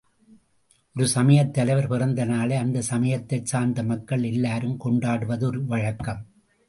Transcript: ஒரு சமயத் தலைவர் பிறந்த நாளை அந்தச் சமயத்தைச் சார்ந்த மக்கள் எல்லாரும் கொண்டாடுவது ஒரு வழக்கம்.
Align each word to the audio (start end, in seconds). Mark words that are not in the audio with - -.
ஒரு 0.95 1.07
சமயத் 1.07 1.53
தலைவர் 1.53 1.87
பிறந்த 1.87 2.25
நாளை 2.25 2.57
அந்தச் 2.57 2.83
சமயத்தைச் 2.83 3.45
சார்ந்த 3.45 3.83
மக்கள் 3.83 4.23
எல்லாரும் 4.23 4.77
கொண்டாடுவது 4.77 5.45
ஒரு 5.45 5.65
வழக்கம். 5.65 6.25